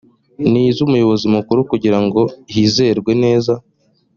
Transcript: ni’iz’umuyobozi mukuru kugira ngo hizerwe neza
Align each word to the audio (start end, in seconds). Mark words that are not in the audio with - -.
ni’iz’umuyobozi 0.51 1.25
mukuru 1.35 1.59
kugira 1.71 1.97
ngo 2.05 2.21
hizerwe 2.53 3.11
neza 3.23 3.53